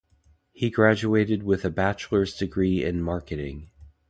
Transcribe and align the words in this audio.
He 0.51 0.71
graduated 0.71 1.43
with 1.43 1.63
a 1.63 1.69
bachelor's 1.69 2.33
degree 2.35 2.83
in 2.83 3.03
Marketing. 3.03 3.69